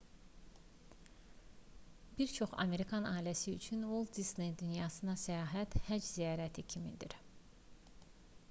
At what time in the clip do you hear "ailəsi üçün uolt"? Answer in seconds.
3.09-4.15